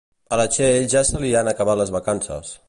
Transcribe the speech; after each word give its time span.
A 0.37 0.37
la 0.39 0.45
Txell 0.55 0.87
ja 0.95 1.03
se 1.11 1.21
li 1.25 1.31
han 1.41 1.53
acabat 1.53 1.81
les 1.83 1.93
vacances 1.99 2.57